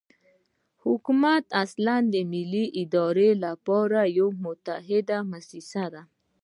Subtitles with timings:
[0.83, 6.01] حکومت اصلاً د ملي ادارې لپاره یوه متحده موسسه ده.